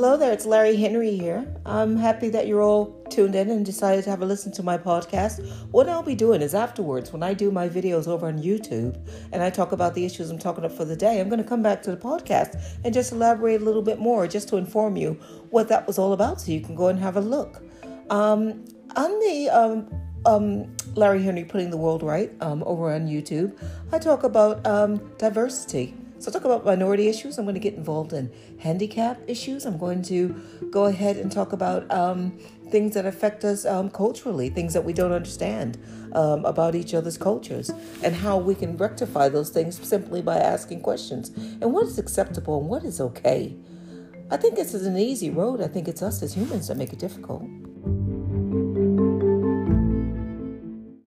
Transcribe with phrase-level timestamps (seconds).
[0.00, 1.46] Hello there, it's Larry Henry here.
[1.66, 4.78] I'm happy that you're all tuned in and decided to have a listen to my
[4.78, 5.46] podcast.
[5.72, 8.96] What I'll be doing is afterwards, when I do my videos over on YouTube
[9.30, 11.46] and I talk about the issues I'm talking about for the day, I'm going to
[11.46, 14.96] come back to the podcast and just elaborate a little bit more just to inform
[14.96, 17.62] you what that was all about so you can go and have a look.
[18.08, 18.64] Um,
[18.96, 19.86] on the um,
[20.24, 23.54] um, Larry Henry Putting the World Right um, over on YouTube,
[23.92, 25.94] I talk about um, diversity.
[26.20, 27.38] So, talk about minority issues.
[27.38, 29.64] I'm going to get involved in handicap issues.
[29.64, 30.38] I'm going to
[30.70, 34.92] go ahead and talk about um, things that affect us um, culturally, things that we
[34.92, 35.78] don't understand
[36.12, 37.70] um, about each other's cultures,
[38.04, 41.30] and how we can rectify those things simply by asking questions.
[41.62, 43.56] And what is acceptable and what is okay?
[44.30, 45.62] I think this is an easy road.
[45.62, 47.44] I think it's us as humans that make it difficult.